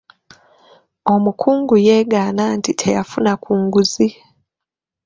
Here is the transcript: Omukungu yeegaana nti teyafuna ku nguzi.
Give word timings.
Omukungu 1.13 1.75
yeegaana 1.87 2.43
nti 2.57 2.71
teyafuna 2.81 3.31
ku 3.43 3.51
nguzi. 3.63 4.07